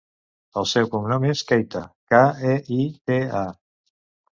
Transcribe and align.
El 0.61 0.65
seu 0.71 0.89
cognom 0.95 1.27
és 1.33 1.43
Keita: 1.51 1.83
ca, 2.15 2.23
e, 2.55 2.57
i, 2.81 2.91
te, 3.13 3.21
a. 3.45 3.45